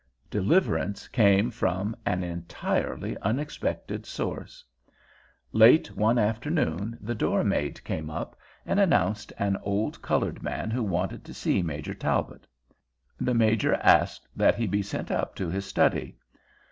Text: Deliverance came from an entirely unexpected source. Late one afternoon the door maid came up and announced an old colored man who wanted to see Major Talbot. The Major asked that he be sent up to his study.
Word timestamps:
Deliverance 0.31 1.07
came 1.07 1.51
from 1.51 1.95
an 2.07 2.23
entirely 2.23 3.15
unexpected 3.21 4.03
source. 4.07 4.63
Late 5.51 5.95
one 5.95 6.17
afternoon 6.17 6.97
the 6.99 7.13
door 7.13 7.43
maid 7.43 7.83
came 7.83 8.09
up 8.09 8.35
and 8.65 8.79
announced 8.79 9.31
an 9.37 9.57
old 9.61 10.01
colored 10.01 10.41
man 10.41 10.71
who 10.71 10.81
wanted 10.81 11.23
to 11.25 11.35
see 11.35 11.61
Major 11.61 11.93
Talbot. 11.93 12.47
The 13.19 13.35
Major 13.35 13.75
asked 13.75 14.27
that 14.35 14.55
he 14.55 14.65
be 14.65 14.81
sent 14.81 15.11
up 15.11 15.35
to 15.35 15.49
his 15.51 15.67
study. 15.67 16.17